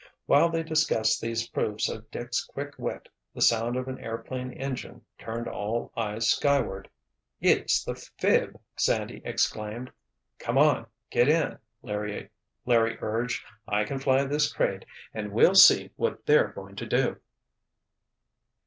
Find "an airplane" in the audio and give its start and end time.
3.87-4.51